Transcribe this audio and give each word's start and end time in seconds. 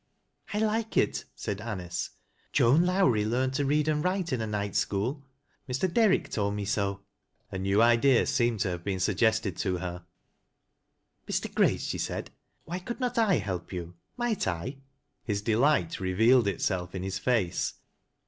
I 0.51 0.57
like 0.57 0.97
it," 0.97 1.25
said 1.35 1.61
Anice." 1.61 2.09
Joan 2.53 2.81
Lowiie 2.85 3.23
learned 3.23 3.51
tc 3.51 3.57
JOAN 3.57 3.61
AND 3.61 3.61
THE 3.61 3.63
PIOTURE. 3.63 3.63
9? 3.67 3.67
read 3.67 3.87
and 3.87 4.03
write 4.03 4.33
in 4.33 4.41
a 4.41 4.47
night 4.47 4.75
school. 4.75 5.25
Mr. 5.69 5.93
Derrick 5.93 6.29
tohl 6.31 6.55
me 6.55 6.65
so." 6.65 7.01
A 7.51 7.59
new 7.59 7.83
idea 7.83 8.25
seemed 8.25 8.61
to 8.61 8.69
have 8.69 8.83
been 8.83 8.99
suggested 8.99 9.55
to 9.57 9.77
her. 9.77 10.03
"Mr. 11.27 11.53
Grace," 11.53 11.83
she 11.85 11.99
said, 11.99 12.31
"why 12.65 12.79
could 12.79 12.99
not 12.99 13.15
/ 13.15 13.15
help 13.37 13.69
jou! 13.69 13.93
Might 14.17 14.47
I?" 14.47 14.77
His 15.23 15.43
delight 15.43 15.99
revealed 15.99 16.47
itself 16.47 16.95
in 16.95 17.03
his 17.03 17.19
face. 17.19 17.75